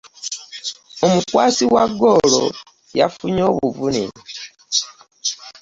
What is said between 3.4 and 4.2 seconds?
obuvune.